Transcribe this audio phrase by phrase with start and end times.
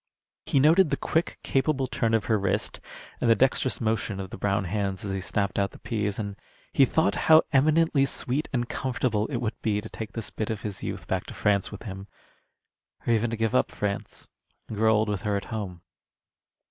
[0.47, 2.79] He noted the quick, capable turn of her wrist
[3.21, 6.37] and the dexterous motion of the brown hands as they snapped out the pease, and
[6.73, 10.61] he thought how eminently sweet and comfortable it would be to take this bit of
[10.63, 12.07] his youth back to France with him,
[13.05, 14.27] or even to give up France
[14.67, 15.83] and grow old with her at home.